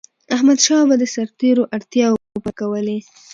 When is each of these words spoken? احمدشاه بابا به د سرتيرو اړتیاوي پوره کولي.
احمدشاه 0.35 0.79
بابا 0.83 0.89
به 0.89 0.95
د 1.01 1.03
سرتيرو 1.15 1.63
اړتیاوي 1.75 2.19
پوره 2.31 2.51
کولي. 2.59 2.99